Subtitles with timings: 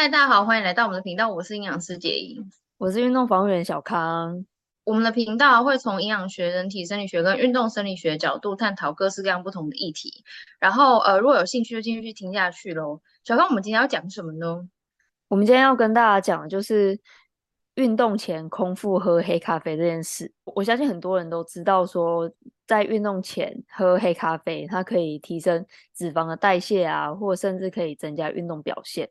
[0.00, 1.28] 嗨，大家好，欢迎来到我们的频道。
[1.28, 4.46] 我是营养师杰英，我是运动防护员小康。
[4.84, 10.22] 我们的频道会从营养学、人体生理学跟运动生理学角度探讨各式各样不同的议题。
[10.60, 13.00] 然后，呃，如果有兴趣就继续听下去喽。
[13.24, 14.68] 小康，我们今天要讲什么呢？
[15.26, 16.96] 我们今天要跟大家讲的就是
[17.74, 20.32] 运动前空腹喝黑咖啡这件事。
[20.44, 22.30] 我相信很多人都知道，说
[22.68, 29.10] 在运动前喝黑咖啡，它可以提升脂肪的代谢啊，或甚至可以增加运动表现。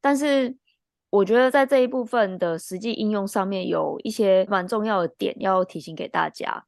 [0.00, 0.56] 但是，
[1.10, 6.64] 我觉得在这一部分的实际应用上面，有一些蛮重要的点要提醒给大家。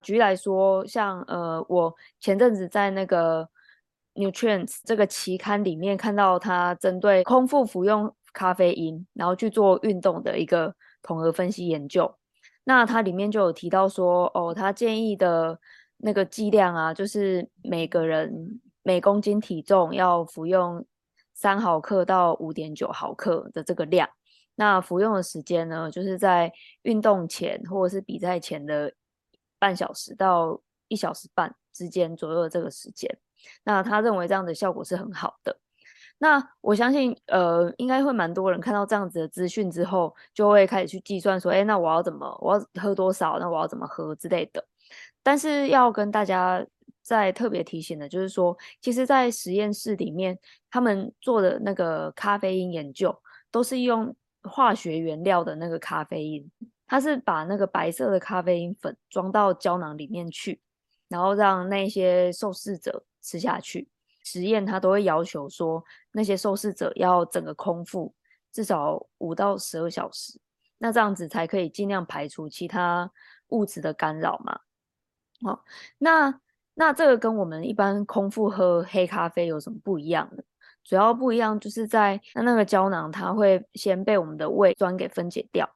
[0.00, 3.48] 举例来说，像呃，我前阵子在那个
[4.14, 12.14] Nutrients 这个期刊里面看到，他针对空腹服用咖啡因，然后去做运动的一个统合分析研究。
[12.64, 15.58] 那它里面就有提到说，哦，他建议的
[15.96, 20.84] 那个剂量啊，就是每个人每公斤体重要服用。
[21.42, 24.08] 三毫克到五点九毫克的这个量，
[24.54, 28.92] 那服用的时间呢，就是在运动前或者是比赛前的
[29.58, 33.10] 半小时到一小时半之间左右的这个时间。
[33.64, 35.58] 那他认为这样的效果是很好的。
[36.18, 43.40] 那我相信，呃，应该会蛮多人看到这样子的资讯之后，就会开始去计算说，哎，那我要怎么，我要喝多少？
[43.40, 44.64] 那我要怎么喝之类的。
[45.24, 46.64] 但是要跟大家。
[47.02, 50.38] 在特别提醒的，就是说，其实，在实验室里面，
[50.70, 56.48] 他们做的那个咖啡因研究，都是用化学原料的那个咖啡因，
[56.86, 60.60] 它是把那个白色的咖啡因粉装到胶囊里面去，
[61.08, 63.88] 然后让那些受试者吃下去。
[64.24, 68.14] 实验它都会要求说，那些受试者要整个空腹
[68.52, 70.38] 至少五到十二小时，
[70.78, 73.10] 那这样子才可以尽量排除其他
[73.48, 74.60] 物质的干扰嘛。
[75.42, 75.64] 好，
[75.98, 76.40] 那。
[76.74, 80.42] 那这个跟我们一般空腹喝黑咖啡有什么不一样呢？
[80.84, 85.68] 主要不一样就是在那那个胶囊，它会先被我们的胃酸给分解掉，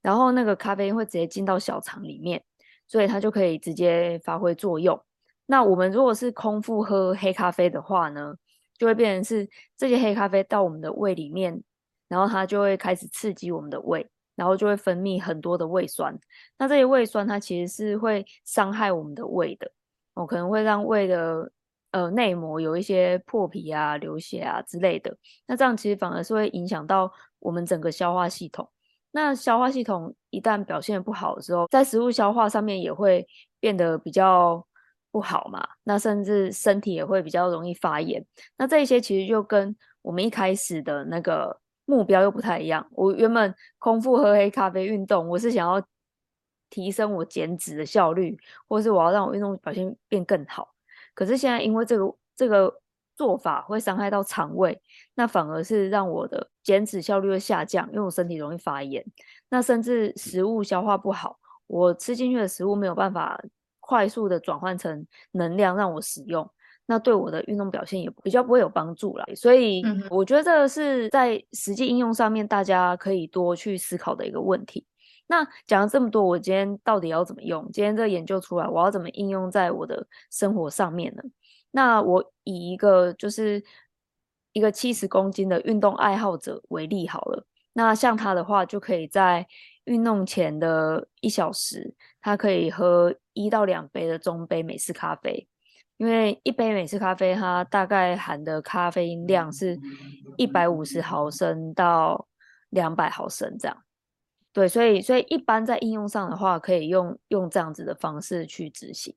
[0.00, 2.42] 然后那个咖啡因会直接进到小肠里面，
[2.86, 4.98] 所以它就可以直接发挥作用。
[5.44, 8.34] 那我们如果是空腹喝黑咖啡的话呢，
[8.78, 11.62] 就会变成是这些黑咖啡到我们的胃里面，
[12.08, 16.18] 然后它就会开始刺激我们的胃，然后就会分泌很多的胃酸。
[16.56, 19.70] 那这些胃酸它其实是会伤害我们的胃的。
[20.18, 21.50] 我可能会让胃的
[21.92, 28.68] 呃内膜有一些破皮啊、流血啊之类的，那这样其实反而是会影响到我们整个消化系统。
[29.12, 33.24] 那消化系统一旦表现不好的时候，在食物消化上面也会
[33.60, 34.66] 变得比较
[35.12, 35.66] 不好嘛。
[35.84, 38.24] 那甚至身体也会比较容易发炎。
[38.56, 42.86] 那这些其实就跟我们一开始的那个目标又不太一样。
[42.90, 45.80] 我原本空腹喝黑咖啡运动，我是想要。
[46.70, 50.74] 提升我减脂的效率，或是我要让我运动表现变更好。
[51.14, 52.80] 可是现在因为这个这个
[53.16, 54.80] 做法会伤害到肠胃，
[55.14, 59.04] 那反而是让我的减脂效率会下降，因为我身体容易发炎。
[59.48, 63.42] 那甚至食物消化不好，我吃进去的食物没有办法
[63.80, 66.48] 快速的转换成能量让我使用，
[66.86, 69.24] 那对我的运动表现也比较不会有帮助啦。
[69.34, 74.86] 所以我觉得这是在实际应用上面大家可以多去思考的一个问题。
[75.28, 77.70] 那讲了这么多，我今天到底要怎么用？
[77.70, 81.22] 今天这个研究出来，我要怎么应用在我的生活上面呢？
[81.70, 83.62] 那我以一个就是
[84.52, 87.46] 一个七十公斤的运动爱好者为例好了。
[87.74, 89.46] 那像他的话，就可以在
[89.84, 95.46] 运动前的一小时，他可以喝一到两杯的中杯美式咖啡，
[95.98, 99.78] 因为一杯美式咖啡它大概含的咖啡因量是
[100.38, 102.26] 一百五十毫升到
[102.70, 103.76] 两百毫升这样。
[104.58, 109.14] 对，所以所以一般在应用上的话，可以用用这样子的方式去执行。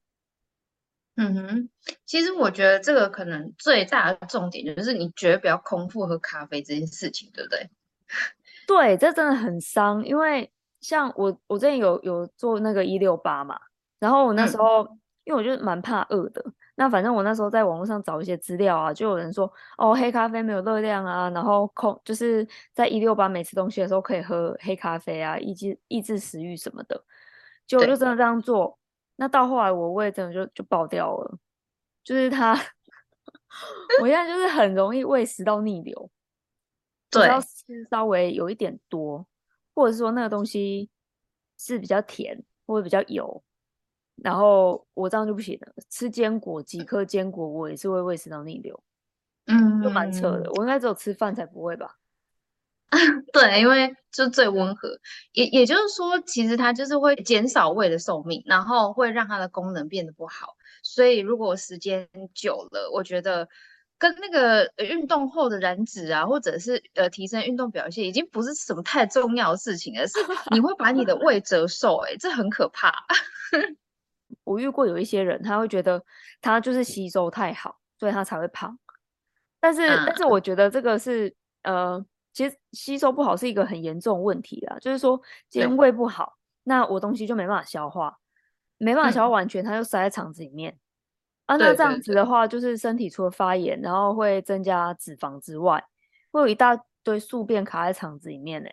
[1.16, 1.70] 嗯哼，
[2.06, 7.72] 其实我觉得这个可能最大的重点就是你绝对不要空腹喝咖啡这件事情，对不对？
[8.68, 13.60] 对，这真的很伤，因为像我我之前有有做那个一六八嘛，
[14.00, 16.44] 然后我那时候、嗯、因为我就蛮怕饿的。
[16.76, 27.04] 那反正我那时候在网络上找一些资料啊，就有人说哦，黑咖啡没有热量啊，然后空就是在一六八没吃东西的时候可以喝黑咖啡啊，抑制抑制食欲什么的，
[27.68, 28.80] 结果就真的这样做，
[29.18, 31.38] 那到后来我胃真的就就爆掉了，
[32.04, 32.54] 就是它，
[34.02, 36.10] 我现在就是很容易胃食道逆流，
[37.12, 39.28] 对，要吃稍微有一点多，
[39.76, 40.90] 或者是说那个东西
[41.60, 43.44] 是比较甜或者比较油。
[44.24, 48.82] 然后我这样就不行了，吃坚果几颗坚果，我也是会胃食道逆流，
[49.48, 50.52] 嗯，就蛮扯的。
[50.54, 51.98] 我应该只有吃饭才不会吧？
[53.34, 55.00] 对，因为就最温和，
[55.32, 60.56] 也也就是说，其实它就是会减少胃的寿命，然后会让它的功能变得不好。
[60.84, 63.48] 所以如果时间久了，我觉得
[63.98, 70.20] 跟那个运动后的燃脂啊，或者是呃提升运动表现，已经不是什么太重要的事情而，是
[70.52, 72.92] 你会把你的 胃折寿，哎，这很可怕。
[74.44, 76.04] 我遇过有一些人，他会觉得
[76.42, 78.78] 他就是吸收太好，所以他才会胖。
[79.60, 81.34] 但是，嗯、但是我觉得这个是
[81.64, 84.78] 呃，其实吸收不好是一个很严重的问题啦。
[84.80, 88.18] 就是说，今天胃不好，那我东西就没办法消化，
[88.78, 90.78] 没办法消化完全，它就塞在肠子里面。
[91.46, 95.84] 啊，那这样子的话，就是身体除了发炎，然后会增加脂肪之外，
[96.32, 98.70] 会有一大堆宿便卡在肠子里面呢。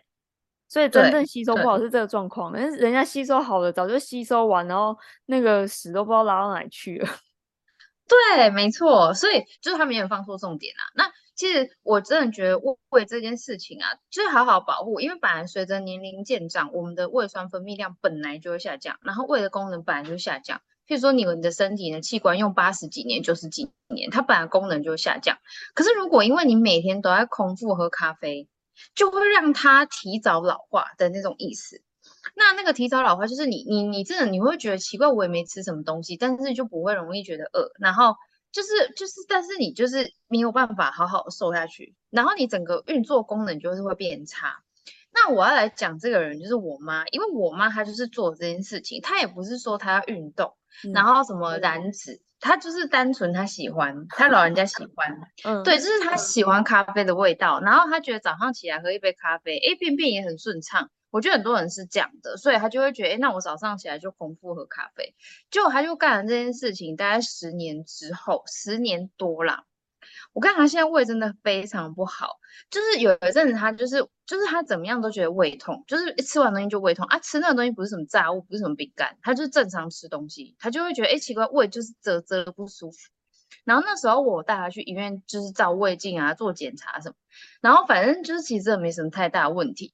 [0.69, 4.95] 所以真正吸收不好是这个状况，但是人家吸收好了，早就吸收完，然后
[5.25, 7.09] 那个屎都不知道拉到哪里去了。
[8.07, 10.81] 对，没错，所以就是他们也放错重点啊。
[10.95, 20.61] 那其实我真的觉得胃这件事情啊，就是好好保护，因为本来随着年龄渐长，我们的胃酸分泌量本来就会下降，然后胃的功能本来就下降。
[20.87, 25.37] 譬如说，你们的身体的器官用八十几年、九十几年，它本来功能就会下降。
[25.75, 28.47] 可是如果因为你每天都在空腹喝咖啡，
[28.95, 31.81] 就会让它提早老化的那种意思。
[32.35, 37.71] 那那个提早老化，就是你你你真的你会觉得奇怪，我也没吃什么东西，但是就不会容易觉得饿。
[37.79, 38.15] 然后
[38.51, 44.63] 就是就是，但是你就是没有办法好好瘦下去，然后你整个运作功能就是会变差。
[45.11, 50.53] 那我要来讲这个人，就是我妈，因为我妈她就是做这件事情，她也不是说她要运动。
[50.93, 60.89] 然后什么燃脂，他就是单纯他喜欢，他老人家喜欢， 嗯，对，就是他喜欢咖啡的味道，然后他觉得早上起来喝一杯咖啡，哎，便便也很顺畅。
[61.11, 65.15] 我觉得很多人是这样的，所以他就会觉得，哎，那我早上起来就空腹喝咖啡，
[65.49, 69.63] 结果他就干了这件事情，大概十年之后，十年多啦。
[70.39, 72.39] 我看他现在胃真的非常不好，
[72.71, 82.97] 就是有一阵子他就是就是他怎么样都觉得胃痛，就是一吃完东西就胃痛啊，吃那个东西不是什么炸物，不是什么饼干，他就是正常吃东西，他就会觉得哎奇怪，胃就是啧啧不舒服。
[83.65, 87.15] 然后那时候我带他去医院，就是照胃镜啊，做检查什么，
[87.59, 89.93] 然后反正就是其实没什么太大问题，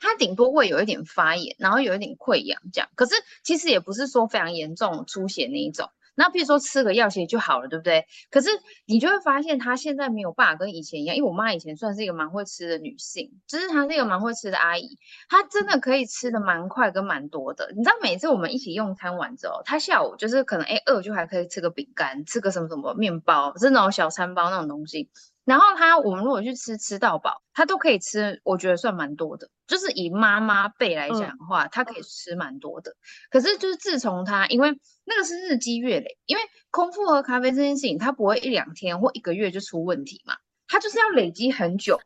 [0.00, 5.90] 他顶多胃有一点发炎，然后有一点溃疡这样，可是其实也不是说非常严重出血那一种。
[6.18, 8.04] 那譬如说吃个药其实就好了，对不对？
[8.28, 8.48] 可是
[8.86, 14.98] 你就会发现她现在没有办法跟以前一样，因为我妈以前算是一个蛮会吃的女性，就是她是一个蛮会吃的阿姨，
[15.28, 17.72] 她真的可以吃的蛮快跟蛮多的。
[17.76, 25.08] 你知道每次我们一起用餐完之后，她下午就是可能哎饿就还可以吃个饼干，吃个什么什么面包，是那种小餐包那种东西。
[25.48, 29.48] 然后他，我们如果去吃吃到饱，他都可以吃，我觉得算蛮多的。
[29.66, 32.92] 就是以妈妈辈来讲的话，他、嗯、可以吃蛮多的。
[33.30, 40.36] 可是就是自从他，因为那个是日积月累，因为空腹喝咖啡这件事情，他不会一两天或一个月就出问题嘛，
[40.66, 41.98] 他就是要累积很久。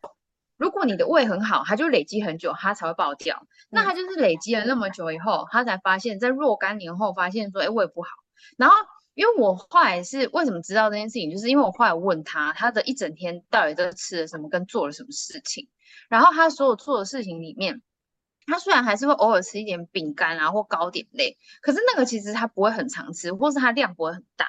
[0.57, 3.45] 如果你的胃很好，他就累积很久，他才会爆掉。
[3.71, 8.09] 那他就是累积了那么久以后，他才发现，在若干年后发现说，哎，胃不好，
[8.57, 8.77] 然后。
[9.15, 15.69] 因为我后来是为什么知道这件事情，就是因为我后来问他，他的一整天到底在吃了什么，跟做了什么事情。
[16.09, 17.83] 然后他所有做的事情里面，
[18.47, 24.49] 他虽然还是会偶尔吃一点饼干啊或糕点类，可是那个其实他不会很常吃，或是他量不会很大。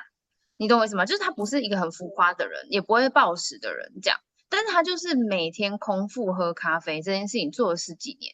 [0.57, 1.05] 你懂我意思吗？
[1.05, 4.19] 就是他不是一个很浮夸的人，也不会暴食的人这样，
[4.49, 8.33] 但是他就是每天空腹喝咖啡这件事情做了十几年。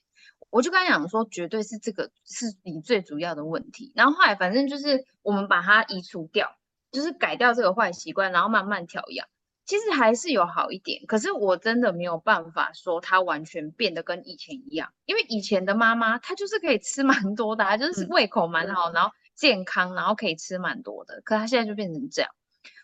[0.52, 3.92] 我就跟他讲说，绝对是这个是你最主要的问题。
[3.96, 6.58] 然后后来反正就是我们把它移除掉，
[6.92, 9.28] 就是改掉这个坏习惯，然后慢慢调养，
[9.66, 11.06] 其实还是有好一点。
[11.06, 21.22] 可是我真的没有办法说他完全变得跟以前一样，因为以前的妈妈她就是可以吃蛮多的，她就是胃口蛮好，然后健康，然后可以吃蛮多的。
[21.24, 22.32] 可她现在就变成这样，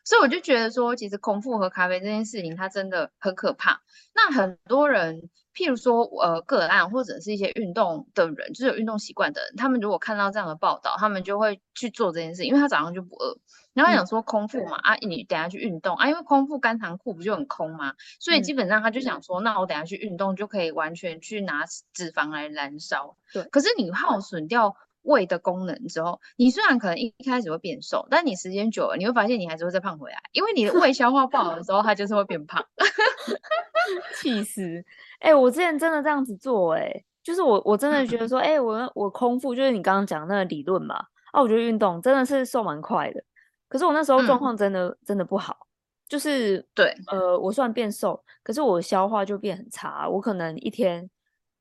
[0.03, 3.81] 所以我就觉得说，其实空腹喝咖啡这件事情，它真的很可怕。
[4.13, 5.31] 那很多人。
[5.55, 13.38] 譬如说，呃，个案或者是一些运动的人，就是有运动习惯的人，他们如果看到这样的报道，他们就会去做这件事，因为他早上就不饿。
[13.74, 17.93] 然后想说空腹嘛，嗯、啊，你等下去运动啊，因为空腹肝糖库不就很空吗？
[18.19, 23.17] 所以基本上他就想说，嗯、那我等下去运动就可以完全去拿脂肪来燃烧。
[23.33, 23.43] 对。
[23.43, 32.65] 可是你耗损掉胃的功能之后，你虽然可能一开始会变瘦，但你时间久了，你会发现你还是会再胖回来，因为你的胃消化不好的时候，它就是会变胖。
[34.21, 34.83] 气死！
[35.19, 40.95] 哎、欸，我之前真的这样子做、欸，哎，就是我我真的觉得说，哎、欸，我我空腹就是你刚刚讲的那个理论嘛，
[41.31, 43.24] 啊，我觉得运动真的是瘦蛮快的，
[43.67, 45.67] 可是我那时候状况真的、嗯、真的不好，
[46.07, 51.10] 就是对，呃，我虽然变瘦，可是我消化就变很差，我可能一天，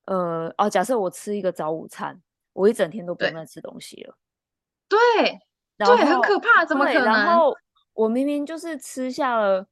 [0.05, 2.21] 呃，哦，假设我吃一个早午餐，
[2.53, 4.15] 我一整天都不用再吃东西了，
[4.87, 4.99] 对，
[5.77, 7.05] 对，很可怕，怎么可能？
[7.05, 7.55] 然后
[7.93, 9.65] 我明明就是吃下了。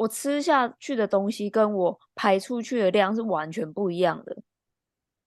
[0.00, 4.34] 我吃下去的东西跟我排出去的量是完全不一样的。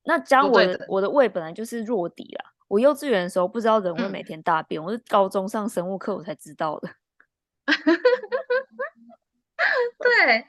[0.03, 2.51] 那讲我的，的我的胃本来就是弱底啦。
[2.67, 6.89] 我幼稚园的时候不知道人会每天大便，嗯、我是高中上生物课我才知道的。
[9.99, 10.47] 对，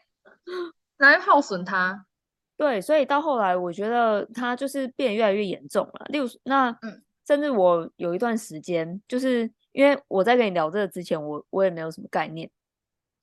[0.97, 2.07] 来耗损它。
[2.57, 6.07] 对，所以到后来，我觉得它就是变得越来越严重了。
[6.09, 12.51] 例如，那嗯，甚至我有一段时间，就是因为我在跟你聊这个之前，我我也没有什么概念。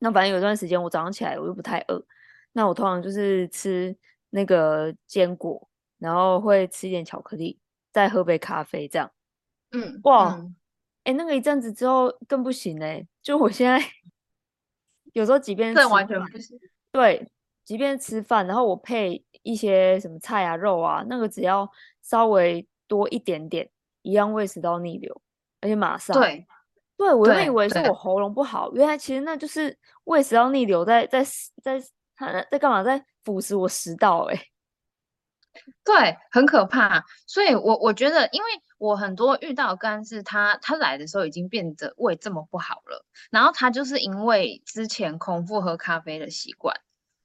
[0.04, 2.04] 那反正有一段时间，我早上起来我又不太饿，
[2.54, 3.96] 那我通常就是吃
[4.32, 7.60] 那个坚果，然后会吃一点巧克力，
[7.92, 9.12] 再喝杯咖啡，这样。
[9.72, 10.34] 嗯，哇，
[11.04, 13.80] 哎、嗯，那个一阵子之后更不行嘞，就我现在
[15.14, 16.60] 有时候即便这完全不行，
[16.92, 17.28] 对。
[17.64, 23.70] 即便吃饭，然后我配一些什么菜啊、肉啊，那个只要稍微多一点点，
[24.02, 25.22] 一样胃食道逆流，
[25.62, 26.20] 而且马上。
[26.20, 26.46] 对，
[27.02, 31.24] 对我原本以为是我喉咙不好，原来其实那就是胃食道逆流在在
[31.64, 31.82] 在
[32.16, 34.48] 他在干嘛，在腐蚀我食道哎、欸。
[35.84, 37.04] 对，很可怕。
[37.26, 46.80] 所以我我觉得，因为我很多遇到个案是他他来的时候已经变得胃这么不好了，然后他就是因为之前空腹喝咖啡的习惯。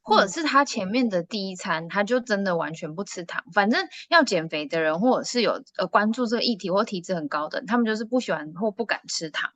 [0.07, 3.43] 或者是他前面的第一餐，他就真的完全不吃糖。
[3.53, 9.51] 反正要减肥的人，或者是有呃关注这个议题或体质很高的人，他们就是不喜欢或不敢吃糖，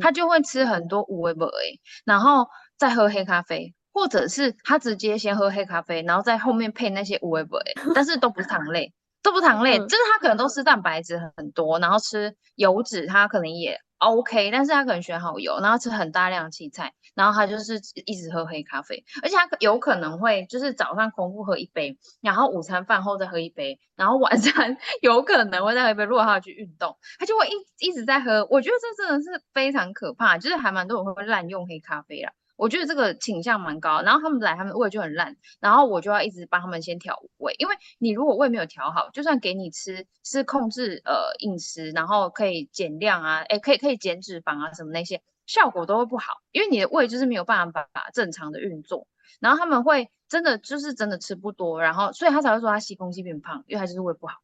[0.00, 7.62] 他就会吃很多无为不为，然后再喝黑咖啡，或者是他直接先喝黑咖啡，然后在后面配那些无为不为，
[7.94, 8.92] 但是都不是糖类，
[9.22, 13.78] 都不是糖类， 就是他可能都吃蛋白质很多，然后吃油脂，他可能也。
[14.02, 26.04] OK，但是他可能选好油，然后吃很大量的青菜，然后他就是一直喝黑咖啡，而且他有可能会就是早上空腹喝一杯，然后午餐饭后再喝一杯，然后晚餐 有可能会再喝一杯。
[26.04, 28.46] 如果他要去运动，他就会一一直在喝。
[28.50, 32.32] 我觉得这真的是非常可怕，就是还蛮多人会滥用黑咖啡啦。
[32.56, 49.08] 我觉得这个倾向蛮高，然后他们来，他们胃就很烂，然后我就要一直帮他们先调胃，因为你如果胃没有调好，就算给你吃是控制呃饮食，然后可以减量啊，诶可以可以减脂肪啊什么那些，效果都会不好，因为你的胃就是没有办法正常的运作，
[49.40, 54.36] 然后他们会真的就是真的吃不多，然后所以他才会说他吸空气变胖，因为他就是胃不好，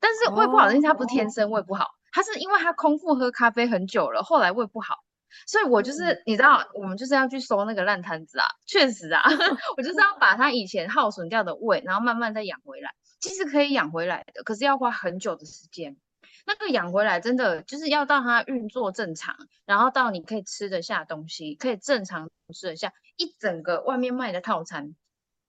[0.00, 4.94] 但是胃不好的因为他不是天生胃不好，他是因为他空腹喝咖啡很久了，后来胃不好。
[5.46, 8.46] 所以我就是、嗯、你知道，我们就是要去收那个烂摊子啊！
[8.66, 9.22] 确实啊，
[9.76, 12.90] 我就是要把它以前耗损掉的胃，然后慢慢再养回来。
[13.20, 15.96] 其实可以养回来的，可是要花很久的时间。
[16.46, 24.96] 那个养回来真的就是要到它运作正常，然后到你可以吃得下东西，可以正常吃得下一整个外面卖的套餐，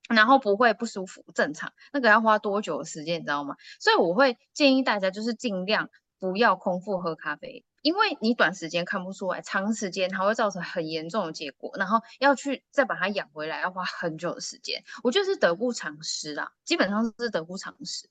[0.08, 1.72] 然后不会不舒服，正常。
[1.92, 3.56] 那个要花多久的时间，你知道吗？
[3.80, 5.88] 所以我会建议大家就是尽量
[6.20, 7.64] 不要空腹喝咖啡。
[7.82, 14.82] 因为你短时间看不出来，长时间它会造成很严重的结果，然后要去再把它养回来，要花很久的时间。
[15.02, 18.08] 我觉得是得不偿失啦，基本上是得不偿失。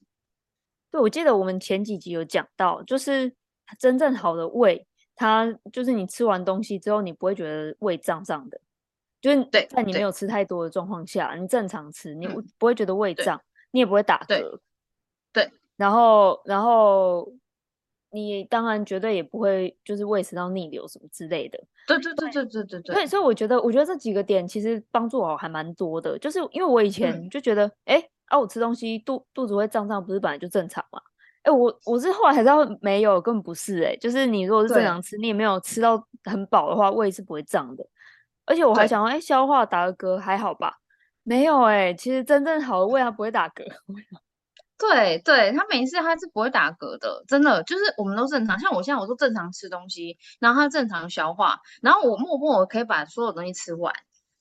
[0.91, 3.33] 对，我记得我们前几集有讲到，就是
[3.79, 4.85] 真正好的胃，
[5.15, 8.59] 它就是你吃完东西之后，你不会觉得胃胀胀的，
[9.21, 14.27] 就是在你没有吃太多的状况下，你正常吃，你不会觉得胃胀，你也不会打嗝。
[14.27, 14.59] 对，
[15.31, 17.31] 对，然后，然后。
[18.11, 21.57] 你当然绝对也不会就是胃食道逆流什么之类的。
[21.87, 22.95] 对对对对对对对。
[22.95, 26.17] 对，所以我觉得，我觉得这几个点其实帮助我还蛮多的。
[26.19, 31.01] 就是因为我以前就觉得，哎、嗯，啊，我吃东西肚肚子会胀胀，不是本来就正常嘛？
[31.43, 33.81] 哎，我我是后来才知道没有，根本不是。
[33.83, 37.85] 哎，就是你如果是正常吃，你也没有吃到很饱的话，胃是不会胀的。
[38.45, 40.75] 而且我还想说，哎，消化打个嗝还好吧？
[41.23, 43.63] 没有哎，其实真正好的胃它不会打嗝。
[44.81, 48.59] 对对，他每次他是不会打嗝的，真的就是我们都正常。
[48.59, 53.93] 像我现在我都正常吃东西，然后他正常消化，然后我默默我可以把所有东西吃完。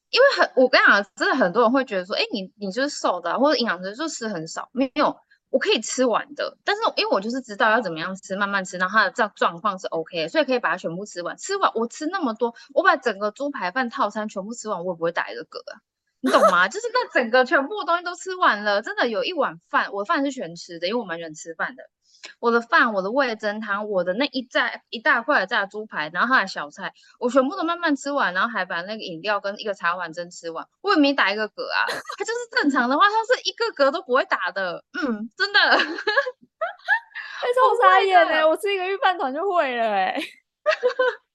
[0.08, 5.14] 因为很我跟你讲，真的很多人会觉得说，哎，你你就是瘦的，或者营养师就吃很少，没有，
[5.50, 6.56] 我可以吃完的。
[6.64, 11.36] 但是因为我就是知道要怎么样吃，慢慢吃，然后他的状状况是 OK，所以可以把它全部吃完。
[11.36, 15.78] 吃完我吃那么多，我把整个猪排饭套餐全部吃完，我也不会打一个嗝啊。
[16.20, 16.68] 你懂吗？
[16.68, 21.82] 就是那整个全部东西都吃完了，真的有一碗饭，我饭是全吃的，因为我蛮喜欢吃饭的。
[22.38, 31.86] 我的饭，我的味增汤，我的那一炸一大块的炸猪排，然后还有小菜，我全部都慢慢吃完，然后还把那个饮料跟一个茶碗蒸吃完，我也没打一个嗝啊。
[32.18, 34.84] 它就是正常的话，它是一个嗝都不会打的。
[35.02, 35.58] 嗯，真的。
[37.40, 38.46] 太超傻眼嘞！
[38.46, 40.22] 我吃一个预饭团就会了哎、欸。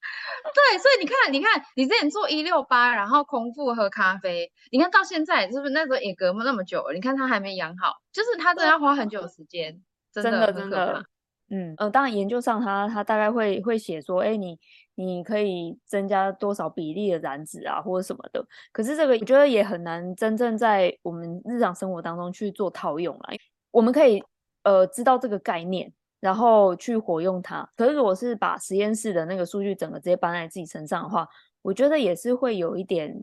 [0.54, 6.94] 对，所以你看，你看，你之前做一六八，然后空腹喝咖啡，你看到现在是不是那时候也隔了那么久了？
[6.94, 9.82] 你看他还没养好，就是他真的要花很久的时间，
[10.14, 11.06] 真的真的，
[11.50, 14.58] 嗯嗯、呃，当然研究上他他大概会会写说，哎，你
[14.96, 18.46] 你可以增加多少比例的燃脂啊，或者什么的。
[18.72, 23.34] 可是这个我觉得也很难真正在我们日常生活当中去做套用啊。
[23.72, 24.24] 我们可以
[24.64, 25.92] 呃知道这个概念。
[26.26, 27.70] 然后去活用它。
[27.78, 31.30] 可是如果是把实验室的那个数据整个直接搬在自己身上的话，
[31.62, 33.16] 我觉得也是会有一点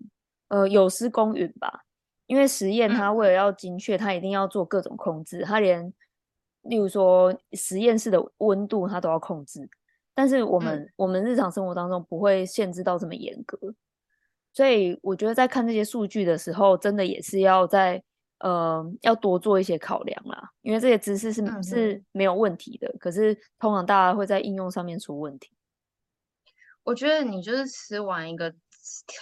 [0.47, 1.83] 呃有失公允吧。
[2.29, 5.93] 因为实验它为了要精确，它一定要做各种控制，它连
[6.63, 9.69] 例如说实验室的温度它都要控制。
[10.15, 13.59] 但是我们、嗯、我们日常生活当中不会限制到这么严格，
[14.53, 18.01] 所以我觉得在看这些数据的时候，真的也是要在
[18.43, 20.51] 呃要多做一些考量啦。
[20.61, 25.51] 因为这些知识是、嗯、是没有问题的，可是通常大家会在应用上面出问题。
[26.85, 28.53] 我觉得你就是吃完一个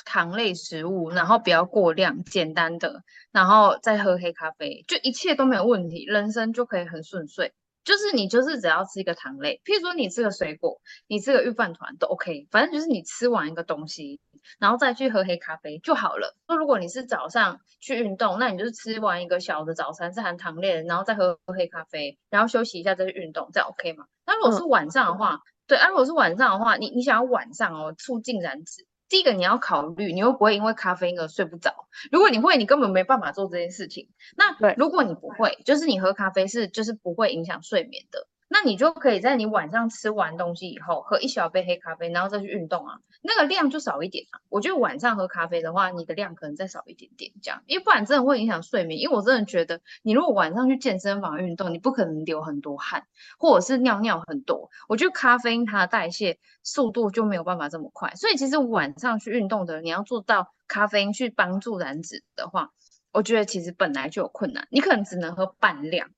[0.07, 7.53] 糖类食物，然后不要过量，简单的，然后再喝黑咖啡，就一切都没有问题，人生就可以很顺遂。
[7.85, 14.21] 就是你就是只要吃一个糖类，譬如说你吃个水果，你吃个御饭团都 OK，反正就是你吃完一个东西，
[14.59, 16.37] 然后再去喝黑咖啡就好了。
[16.47, 24.05] 那如果你是早上去运动，那你就是吃完一个小的早餐是含糖类的，然后再喝黑咖啡，然后休息一下再去运动，这样 OK 吗？
[24.27, 28.87] 那如果是晚上的话，嗯、对，啊，如果是晚上的话，你你想要晚上哦促进燃脂。
[29.11, 31.75] 第一个你要考虑，你又不会因为咖啡因而睡不着。
[32.11, 34.09] 如果你会，你根本没办法做这件事情。
[34.37, 38.27] 那如果你不会，就是你喝咖啡是就是不会影响睡眠的。
[38.53, 44.41] 那你就可以在你晚上吃完东西以后，喝一小杯黑咖啡，然后再去运动啊，那个量就少一点啊。
[44.49, 49.01] 我觉得晚上喝咖啡的话，你的量可能再少一点点，这样，因为不然真的会影响睡眠。
[49.01, 53.05] 因为我真的觉得，你如果晚上去健身房运动，你不可能流很多汗，
[53.39, 54.69] 或者是尿尿很多。
[54.89, 62.71] 我觉得咖啡因它的代谢速度就没有办法这么快，所以其实晚上去运动的，你要做到咖啡因去帮助燃脂的话，
[63.13, 66.11] 我觉得其实本来就有困难，你可能只能喝半量。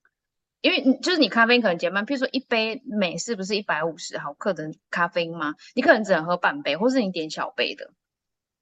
[0.63, 5.55] 因为你就是你咖啡因可能减半，譬如说一杯美式不是一百五十毫克的咖啡因吗？
[5.75, 7.91] 你可能只能喝半杯，或是你点小杯的，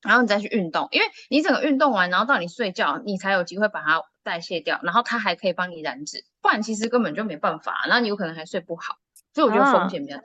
[0.02, 8.96] 然后你再去运动，因为你整个运动完，然后到你睡觉，你才有机会把它代谢掉，然后它还可以帮你燃脂，不然其实根本就没办法，然后你有可能还睡不好，
[9.34, 10.24] 所以我觉得风险比较大。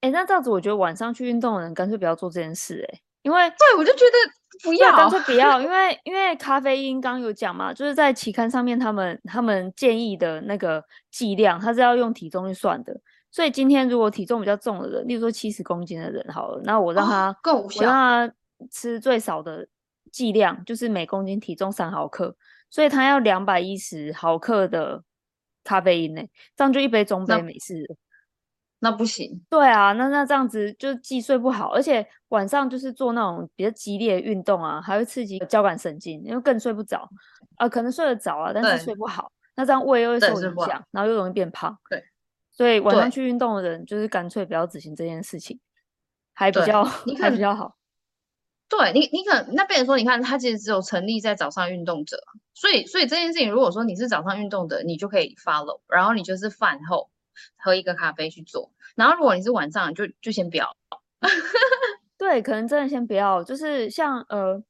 [0.00, 3.00] 哎、啊，那这样子我觉得晚上去运动的人干脆不要做这件事、欸，哎。
[3.22, 4.16] 因为对，我就觉得
[4.62, 13.00] 不要，干脆不要，因为因为咖啡因刚有讲嘛，就是在期刊上面他们他们建议的那个剂量，它是要用体重去算的。
[13.30, 18.34] 所以今天如果体重比较重的人，例如说七十公斤的人好了，那我让他够、哦，我让他
[18.70, 19.68] 吃最少的
[20.10, 22.34] 剂量，就是每公斤体重三毫克，
[22.70, 25.02] 所以他要两百一十毫克的
[25.62, 26.22] 咖啡因呢，
[26.56, 27.84] 这样就一杯中杯美式。
[28.80, 37.08] 那不行，对啊，那那这样子就既睡不好，而且晚上就是做那种比较激烈的运动啊，还会刺激交感神经，因为更睡不着
[37.56, 41.76] 啊，可能睡得着啊，但是睡不好，那这样胃又会受影响，然后又容易变胖。
[41.90, 42.04] 对，
[42.52, 45.58] 所以晚上去运动的人就是干脆不要执行这件事情，
[46.32, 47.74] 还比较还比较好。
[48.68, 52.16] 对你，你可能那边说，你看他其实只有成立在早上运动者，
[52.54, 57.10] 所以所以这件事情，如果说你是早上运动的，你就可以 follow，然后你就是饭后。
[57.56, 60.76] 喝一个咖啡去做，然后如果你是晚上，就就先不要。
[62.18, 63.42] 对，可能真的先不要。
[63.44, 64.60] 就是像呃，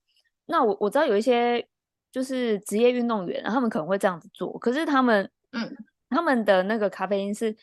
[0.47, 1.67] 那我我知道有一些
[2.13, 5.77] 就是职业运动员，他们可能会这样子做，可是他们嗯，
[6.11, 7.55] 他们的那个咖啡因是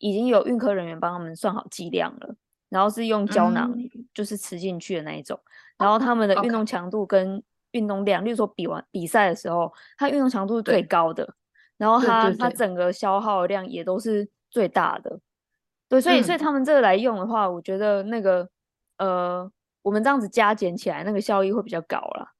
[0.00, 2.34] 已经有运科人员帮他们算好剂量了，
[2.68, 3.74] 然后是用胶囊
[4.12, 11.34] 就是吃进去的那一种，嗯、然后他们的运动强度跟运动量，例如说比完比赛的时候，他运动强度是最高的，
[11.78, 14.28] 然后他他整个消耗的量也都是。
[14.52, 15.18] 最大的，
[15.88, 18.46] 对，所以、嗯、所以他们这个来用的话，我觉得那个
[18.98, 22.30] 呃，我们这样子加减起来，那个效益会比较高啦。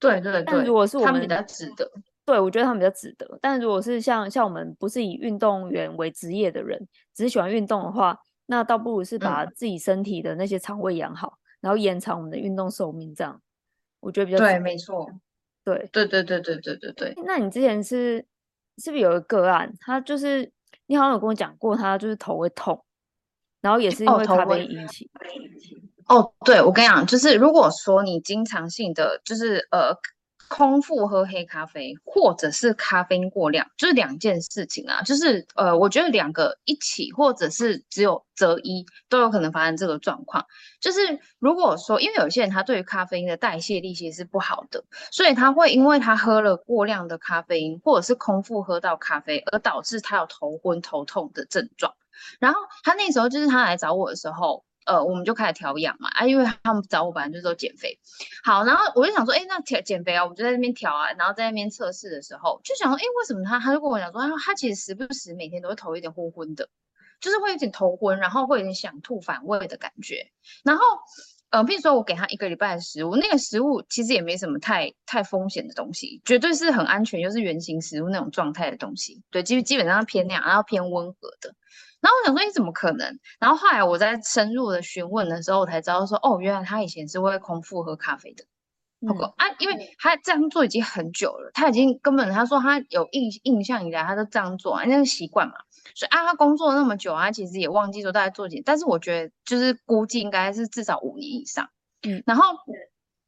[0.00, 1.88] 对对对，但如果是我们，们比较值得，
[2.26, 3.38] 对，我觉得他们比较值得。
[3.40, 6.76] 但如果是像像我们不是以运动员为职业的人，
[7.14, 13.40] 只是喜欢运动的话，那倒不如是把自己身体的那些肠胃养好、嗯，然后延长我们的运动寿命，这样
[14.00, 15.08] 我觉得比较对，没错，
[15.64, 17.14] 对对对对对对对对。
[17.24, 18.26] 那你之前是
[18.78, 20.50] 是不是有一个个案，他就是？
[20.86, 22.84] 你好像有跟我讲过，他就是头会痛，
[23.60, 25.10] 然后也是因为咖啡因引起。
[26.06, 29.94] 哦，哦对，我跟你讲，就是如果说你经常性的就是呃
[30.48, 35.02] 空腹喝黑咖啡，或者是咖啡因过量，就是两件事情啊。
[35.02, 40.44] 就是呃，我觉得两个一起，或者是只有择一，都有可能发生这个状况。
[40.80, 51.94] 就是如果说，因为有些人他对于咖啡因的代谢力其实是不好的，所以他会因为他喝了过量的咖啡因，或者是空腹喝到咖啡，而导致他有头昏头痛的症状。
[52.38, 54.64] 然后他那时候就是他来找我的时候。
[54.84, 57.98] 呃，我们就开始调养嘛，啊，因为他们找我本来就是说减肥，
[58.42, 66.68] 好，然后我就想说，哎，那调减肥啊，我们就在那边调啊，然后在那边测试的时候，就想说，哎，为什么他他就跟我讲说，他他其实时不时每天都会头有点昏昏的，
[67.20, 70.30] 就是会有点头昏，然后会有点想吐反胃的感觉，
[70.62, 70.82] 然后，
[71.50, 81.54] 呃，比如说我给他一个礼拜的食物，那个食物其实也没什么太太风险的东西，绝对是很安全，又是原型食物那种状态的东西，对，基基本上偏那样，然后偏温和的。
[82.04, 83.18] 然后我想说，你怎么可能？
[83.40, 88.44] 然后后来我在深入的询问的时候，我才知道说，哦，原来他以前是会空腹喝咖啡的。
[89.00, 95.54] 不过、嗯、啊，因为他这样做已经很久了，他已经根本他说他有印印象以来他都这样做，那个习惯嘛。
[95.94, 101.70] 所以啊，他工作了那么久啊，其实也忘记说大概做几，但是我觉得就是估计应该是至少五年以上。
[102.06, 102.44] 嗯，然后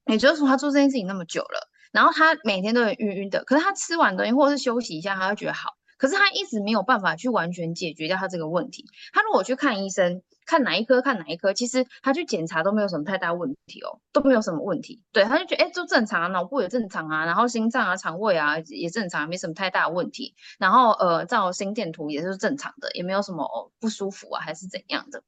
[0.07, 5.76] 也就是说他做这件事情那么久了，然后他每天都很晕晕的，可是他吃完东西或者是休息一下，他会觉得好。
[5.97, 8.85] 可是他一直没有办法去完全解决掉他这个问题。
[9.13, 15.03] 他如果去看医生，看哪一科看哪一科，其实他去检查都没有什么太大问题哦，都没有什么问题。
[15.13, 20.35] 对，他就觉得哎，都正常啊，脑部也正常啊，然后心脏啊、肠胃啊也正常，没什么太大问题。
[20.59, 25.23] 然后呃，照心电图也是正常的，也没有什么不舒服啊，还是怎样的。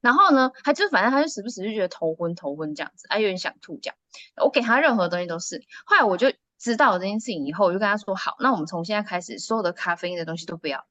[0.00, 3.96] 然后呢，他就反正他就时不时就觉得头昏头昏这样子，哎，有点想吐这样。
[4.42, 5.62] 我给他任何东西都是。
[5.84, 6.32] 后来我就。
[6.58, 10.86] 知道这件事情以后，我就跟他说好，那我们从现在开始，所有的咖啡因的东西都不要。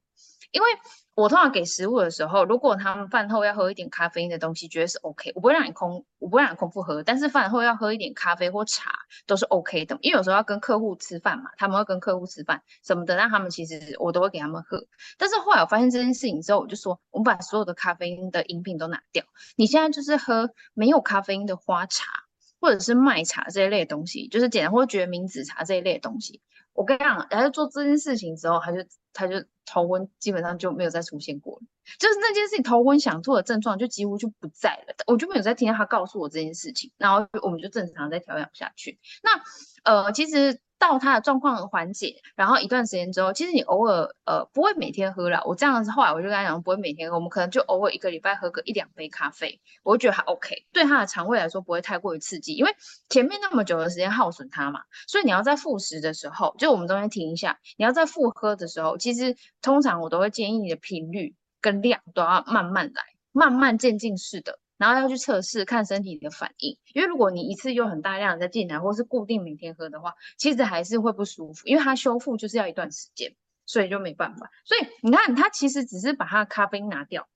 [0.52, 0.68] 因为
[1.16, 7.02] 我通常给食物的时候，如果他们饭后要喝一点咖啡因的东西，觉得是 OK，我不会让你空，我不会让你空腹喝。
[7.02, 8.92] 但是饭后要喝一点咖啡或茶
[9.26, 14.86] 都是 OK 的，因为有时候要跟客户吃饭嘛，他们会跟客户吃饭什么的，那他们其实我都会给他们喝。
[15.18, 19.24] 但是后来我发现这件事情之后，我就说，我们把所有的咖啡因的饮品都拿掉，
[19.56, 22.23] 你现在就是喝没有咖啡因的花茶。
[22.64, 26.40] 或者是卖茶这一类的东西，就是简单或者决明子茶这一类的东西。
[26.72, 28.78] 我跟你讲，然后做这件事情之后，他就
[29.12, 31.66] 他就头昏，基本上就没有再出现过了。
[31.98, 38.98] 就是那件事情头昏想做的症状就几乎就不在了，我就没有再听到他告诉我这件事情，然后我们就正常再调养下去。
[39.22, 40.58] 那呃，其实。
[40.88, 45.42] 到他的状况缓解，然后一段时间之后，其实你偶尔呃不会每天喝了。
[45.46, 52.76] 我这样子后来我就跟他讲，不会每天喝，我们可能就偶尔一个礼拜喝个一两杯咖啡，我就觉得还 OK，对他的肠胃来说不会太过于刺激，因为
[53.08, 64.58] 前面那么久的时间耗损他嘛，所以你要在复食的时候，就我们中间停一下，你要在复喝的时候，其实通常我都会建议你的频率跟量都要慢慢来，慢慢渐进式的。
[64.84, 74.50] 然后要去测试看身体的反应，因为如果你一次又很大量的再进来，或是固定每天喝的话，其实还是会不舒服，因为它修复就是要一段时间，所以就没办法。
[74.66, 77.26] 所以你看，它其实只是把它的咖啡拿掉，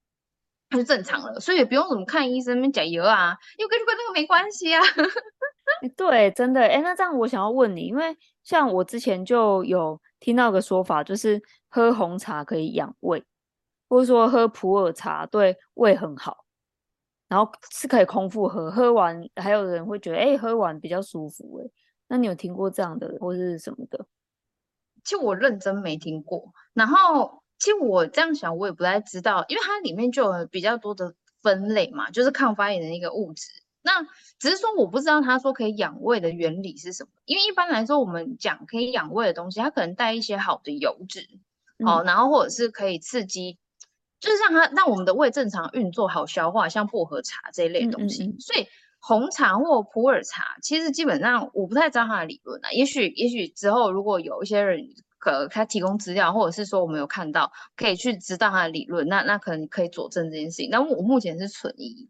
[0.68, 4.82] 它就正常了，所以也不用怎么看医生加油啊，因为跟跟那个没关系啊。
[5.96, 13.22] 对，真的，哎，那这样我想要问你，因为像我之前就有听到个说法，就是喝红茶可以养胃，
[13.88, 16.44] 或者说喝普洱茶对胃很好。
[17.28, 21.70] 然后是可以空腹喝，喝完还有人会觉得，哎、欸，喝完比较舒服，哎，
[22.08, 24.06] 那你有听过这样的或是什么的？
[25.04, 26.52] 其实我认真没听过。
[26.72, 33.46] 然后，其实我这样想，我也不太知道，因为它里面就有比较多的分类嘛，就是抗发炎的一个物质。
[33.82, 34.02] 那
[34.38, 37.10] 只是说，我不知道他说可以养胃的原理是什么。
[37.26, 41.28] 因为一般来说，我们讲可以养胃的东西，它可能带一些好的油脂，
[41.86, 43.58] 哦、嗯，然后或者是可以刺激。
[44.20, 48.24] 就是让它让我们的胃正常运作好消化，像薄荷茶这一类东西。
[48.24, 48.40] 嗯嗯嗯。
[48.40, 48.66] 所以
[49.00, 52.70] 红茶或普洱茶，其实基本上我不太知道它的理论啊。
[52.72, 54.80] 也许也许之后如果有一些人
[55.18, 60.68] 可他提供资料，或者是说我们有看到可以去知道它的理论，那那可能可以佐证这件事情。
[60.70, 62.08] 那我目前是存疑。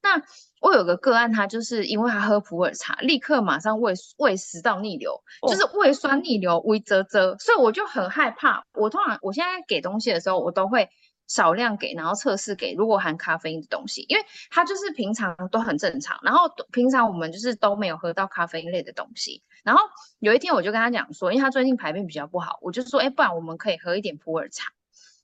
[0.00, 0.22] 那
[0.60, 7.36] 我有个个案，他就是因为他喝普洱茶，立刻马上胃胃食道逆流，哦，就是胃酸逆流，胃啧啧。
[7.38, 8.64] 所以我就很害怕。
[8.74, 10.88] 我通常我现在给东西的时候，我都会。
[11.28, 19.42] 少量给，然后测试给，如果含咖啡因的东西，因为它就是平常都很正常，然后平常我们就是都没有喝到咖啡因类的东西。
[19.62, 19.82] 然后
[20.18, 24.72] 有一天我就跟他讲说，因为他最近排便比较不好，我就说，哎，不然我们可以喝一点普洱茶，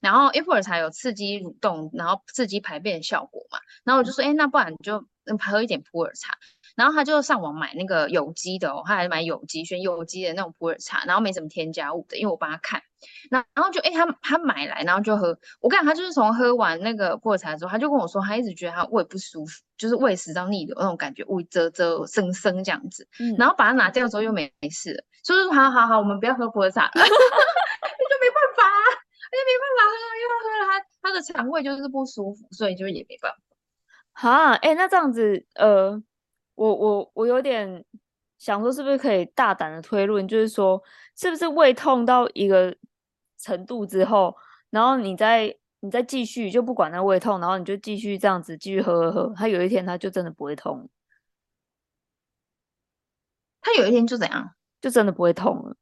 [0.00, 5.06] 然后普洱茶有刺激蠕动，然后刺激排便的效果嘛，然后我就说，哎，那不然你就
[5.40, 6.36] 喝一点普洱茶。
[6.74, 12.82] 然后他就上网买那个有机的哦，他还买有机选有机的那种普洱茶，然后没什么添加物的，因为我帮他看，
[13.30, 28.64] 然后就哎他他买来，然后就喝，我跟你讲他就是从喝完那个普洱茶之后，他就跟我说他一直觉得他胃不舒服，就是胃食道逆流那种感觉，胃啧啧生生这样子，嗯，然后把它拿掉之后又没没事了，所以说好好好，我们不要喝普洱茶， 那就没办法，
[29.30, 33.38] 那就没办法喝，因为喝了他他的肠胃就是不舒服，所以就也没办法。
[34.12, 36.02] 哈，哎那这样子呃。
[36.54, 37.84] 我我我有点
[38.38, 40.80] 想说，是不是可以大胆的推论，就是说，
[41.16, 42.76] 是不是胃痛到一个
[43.38, 44.36] 程度之后，
[44.70, 50.88] 然后你再你再继续，就不管那胃痛，然后你就继续这样子继续喝喝喝，他有一天他就真的不会痛，
[53.60, 55.76] 他有一天就怎样，就真的不会痛了，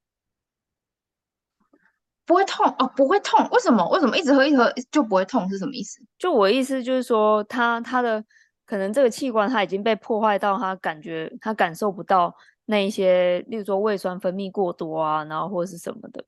[2.24, 3.86] 不会痛哦，不会痛，为什么？
[3.90, 5.48] 为什么一直喝一直喝就不会痛？
[5.50, 6.00] 是什么意思？
[6.18, 8.24] 就我意思就是说，他他的。
[8.72, 16.24] 可能这个器官它已经被破坏到，它感觉它感受不到那一些，例如说胃酸分泌过多啊，然后或者是什么的，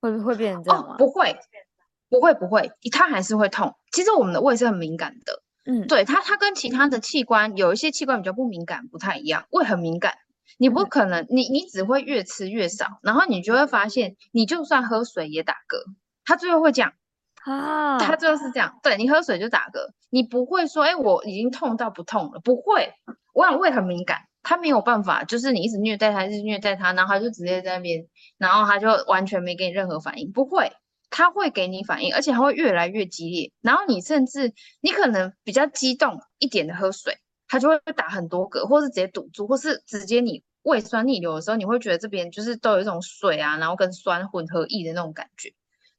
[0.00, 0.94] 会会变成这样吗？
[0.94, 1.36] 哦，不会，
[2.08, 3.74] 不会，不会，它还是会痛。
[3.92, 9.44] 其实我们的胃是很敏感的，嗯，对它，它跟其他的器官有一些器官比较不敏感，不太一样。
[9.50, 10.14] 胃很敏感，
[10.56, 15.84] 你不可能，你你只会越吃越少，然后你就会发现，你就算喝水也打嗝，
[16.24, 16.94] 他最后会这样
[17.44, 19.78] 啊，他就是这样，对，你喝水就打嗝，
[20.10, 22.92] 你不会说，哎，我已经痛到不痛了，不会，
[23.34, 30.72] 我想胃很敏感，他没有办法，就是你一直虐待他，一直虐待他，然后他就直接在那边，然后他就完全没给你任何反应，不会。
[31.10, 33.50] 他会给你反应，而且他会越来越激烈。
[33.62, 37.16] 然后你甚至你可能比较激动一点的喝水，
[37.48, 45.50] 他就会打很多嗝，或是直接堵住，或是直接你胃酸逆流的时候，你会觉得这边就是都有一种水啊，然后跟酸混合液的那种感觉。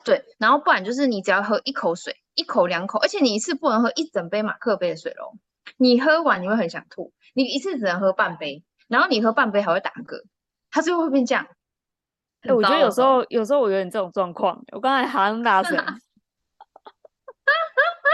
[0.09, 5.33] 对，然后不然就是你只要喝一口水，一口两口，而且你一次不能喝一整杯马克杯的水喽。
[5.77, 10.23] 你喝完你会很想吐，你一次只能喝半杯，然后你喝半杯还会打嗝，
[10.71, 11.45] 它最后会变这样。
[12.41, 14.63] 哎、欸，我觉得有时候，有时候我有点这种状况。
[14.71, 15.93] 我刚才喊那么大声， 哈哈
[17.45, 18.09] 哈哈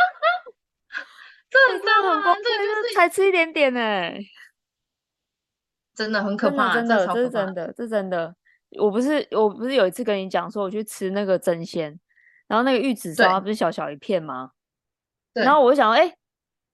[0.92, 1.06] 哈！
[1.50, 2.36] 这很大吗？
[2.36, 3.80] 这就是才吃一点点呢，
[5.94, 8.36] 真的很可怕，真的，这是真的，这真的。
[8.80, 12.00] 我不是，我不是有一次跟你讲说，我去吃那个蒸鲜，
[12.48, 14.52] 然后那个玉子烧不是小小一片吗？
[15.34, 15.44] 对。
[15.44, 16.18] 然后我就想说，哎、欸，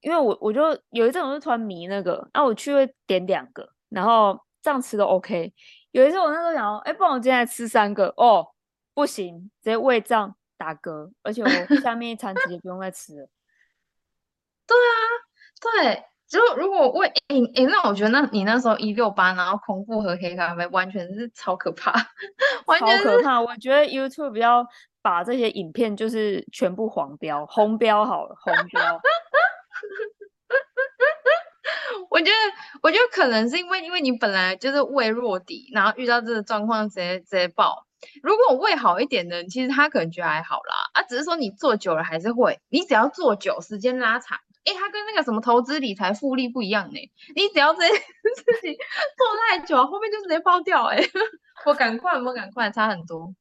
[0.01, 0.61] 因为我我就
[0.91, 5.53] 有一阵我就突然迷那个，那我去会点两个，然后这样吃都 OK。
[5.91, 8.47] 有一次我那时候想说，哎、欸，不然我今天来吃三个哦，
[8.93, 13.27] 不行，直接胃胀打嗝，而且我下面一餐直接不用再吃了。
[14.67, 14.93] 对啊，
[15.59, 21.91] 对，就如果胃，哎、欸、哎、欸，那我觉得那你那时候一六八，然后空腹喝黑咖啡，完全是超可怕，
[22.67, 23.41] 完全超可怕。
[23.41, 24.65] 我觉得 YouTube 要
[25.02, 29.02] 把这些影片就是全部黄标、红标好了，红标。
[32.10, 32.38] 我觉得，
[32.82, 37.86] 我觉得可能是因为，因为你本来就是胃弱底，然后遇到这个状况直接直接爆。
[38.24, 42.60] 如果我胃好一点的，其实他可能觉得还好啦，啊，只是说你做久了还是会。
[42.69, 46.99] 你只要做久，时间拉长，哎，它跟那个什么投资理财复利不一样呢。
[47.36, 48.73] 你只要这件事情
[49.17, 50.97] 做太久，后面就直接爆掉，哎，
[51.65, 53.34] 我赶快，我赶快，差很多。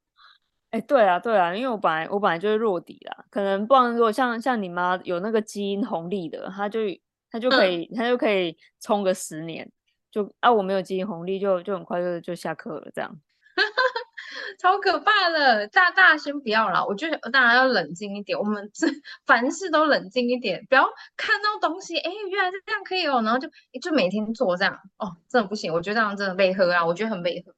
[0.71, 6.81] 哎，对啊，对啊，因为我本来我本来就是弱底啦，可能不然如果像像你妈有那个基因红利的，他就。
[7.33, 9.71] 他就可以，嗯、他就可以冲个十年，
[10.11, 13.21] 就啊，我没有基因红利，就就很快就就下课了，这样，
[14.59, 15.67] 超可怕的。
[15.69, 18.87] 大大先不要了，我觉得大家要冷静一点，我们这
[19.27, 23.49] 凡事都冷静一点，不要看到东西，哎，原来是这样可以哦，然后就
[23.81, 27.55] 就每天做这样，哦，真的不行，我觉得这样真的违和啊，我觉得很违和。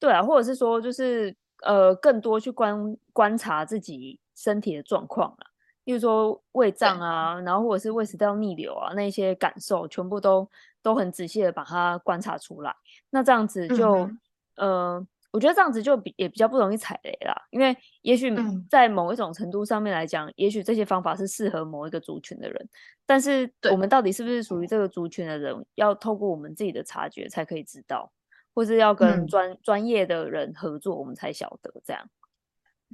[0.00, 5.38] 对啊，或者是说，就是呃，更多去观观察自己身体的状况了。
[5.84, 10.48] 例如说胃胀啊，然后或者是胃食道逆流啊，那些感受全部都
[10.82, 12.76] 都很仔细的把它观察出来。
[13.10, 14.08] 那这样子就，
[14.56, 17.34] 嗯、呃，我觉得这样子就比也比较不容易踩雷啦。
[17.50, 18.34] 因为也许
[18.70, 22.68] 在某一种程度上面来讲，嗯、也许这些方法是适合某一个族群的人，
[23.06, 28.10] 但是我们到底是不是属于这个族群的人，要透过我们自己的察觉才可以知道，
[28.54, 32.08] 或是要跟专专、嗯、业的人合作，我们才晓得这样。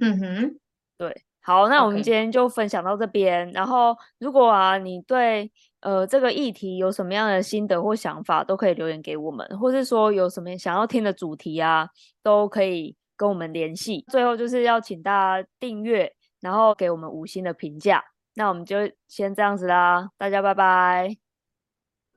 [0.01, 0.59] 嗯哼，
[0.97, 1.23] 对。
[1.39, 3.51] 好，那我们今天就分享到这边。
[3.51, 5.51] 然后，如果啊，你对
[5.85, 11.87] 呃这个议题有什么样的心得或想法，都可以留言给我们，或是说有什么想要听的主题啊，
[12.23, 14.03] 都可以跟我们联系。
[14.11, 18.03] 最后就是要请大家订阅，然后给我们五星的评价。
[18.33, 21.15] 那我们就先这样子啦，大家拜拜，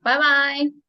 [0.03, 0.88] 拜拜。